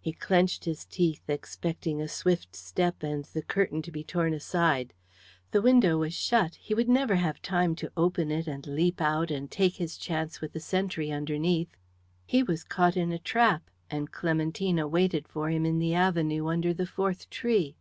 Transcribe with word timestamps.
He 0.00 0.12
clenched 0.12 0.64
his 0.64 0.84
teeth, 0.84 1.30
expecting 1.30 2.00
a 2.02 2.08
swift 2.08 2.56
step 2.56 3.04
and 3.04 3.24
the 3.26 3.40
curtain 3.40 3.82
to 3.82 3.92
be 3.92 4.02
torn 4.02 4.34
aside. 4.34 4.92
The 5.52 5.62
window 5.62 5.96
was 5.96 6.12
shut; 6.12 6.56
he 6.56 6.74
would 6.74 6.88
never 6.88 7.14
have 7.14 7.40
time 7.40 7.76
to 7.76 7.92
open 7.96 8.32
it 8.32 8.48
and 8.48 8.66
leap 8.66 9.00
out 9.00 9.30
and 9.30 9.48
take 9.48 9.76
his 9.76 9.96
chance 9.96 10.40
with 10.40 10.54
the 10.54 10.58
sentry 10.58 11.12
underneath. 11.12 11.76
He 12.26 12.42
was 12.42 12.64
caught 12.64 12.96
in 12.96 13.12
a 13.12 13.18
trap, 13.20 13.70
and 13.88 14.10
Clementina 14.10 14.88
waited 14.88 15.28
for 15.28 15.50
him 15.50 15.64
in 15.64 15.78
the 15.78 15.94
avenue, 15.94 16.48
under 16.48 16.74
the 16.74 16.84
fourth 16.84 17.30
tree. 17.30 17.76